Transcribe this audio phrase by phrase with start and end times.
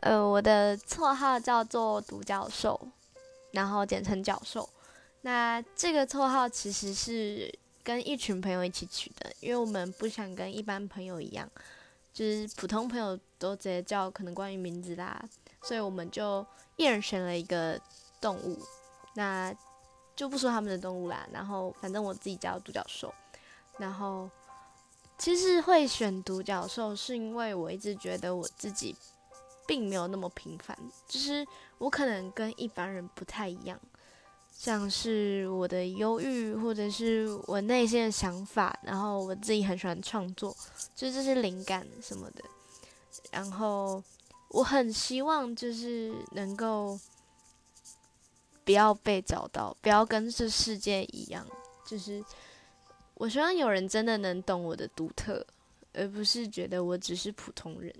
[0.00, 2.80] 呃，我的绰号叫做独角兽，
[3.50, 4.68] 然后简称角兽。
[5.22, 11.50] 那这个绰号其实是跟一群朋友一起取的，因为我们不想跟一般朋友一样，
[12.12, 15.20] 就是普通朋友都直接叫可能关于名字啦，
[15.62, 16.46] 所以我们就
[16.76, 17.78] 一人选了一个
[18.20, 18.56] 动物，
[19.14, 19.52] 那
[20.14, 21.26] 就不说他们的动物啦。
[21.32, 23.12] 然后反正我自己叫独角兽，
[23.78, 24.30] 然后
[25.18, 28.94] 其实会选独角兽是因为我一直觉得我自己。
[29.68, 30.74] 并没有那么平凡，
[31.06, 33.78] 就是我可能跟一般人不太一样，
[34.50, 40.56] 像是我的忧郁，或者是我内心的想法，然后我自己很喜欢创作，
[40.94, 42.42] 就这些灵感什么的，
[43.30, 44.02] 然后
[44.48, 46.98] 我很希望就是能够
[48.64, 51.46] 不要被找到，不要跟这世界一样，
[51.86, 52.24] 就是
[53.12, 55.46] 我希望有人真的能懂我的独特，
[55.92, 57.94] 而不是觉得我只是普通人。